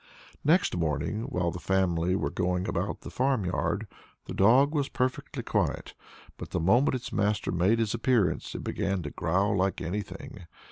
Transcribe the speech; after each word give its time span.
Next 0.43 0.75
morning, 0.75 1.27
while 1.29 1.51
the 1.51 1.59
family 1.59 2.15
were 2.15 2.31
going 2.31 2.67
about 2.67 3.01
the 3.01 3.11
farmyard, 3.11 3.85
the 4.25 4.33
dog 4.33 4.73
was 4.73 4.89
perfectly 4.89 5.43
quiet. 5.43 5.93
But 6.37 6.49
the 6.49 6.59
moment 6.59 6.95
its 6.95 7.13
master 7.13 7.51
made 7.51 7.77
his 7.77 7.93
appearance, 7.93 8.55
it 8.55 8.63
began 8.63 9.03
to 9.03 9.11
growl 9.11 9.55
like 9.55 9.79
anything. 9.79 10.47